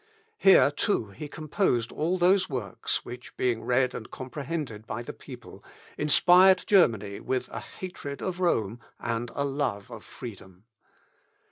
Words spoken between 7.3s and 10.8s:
a hatred of Rome and a love of freedom.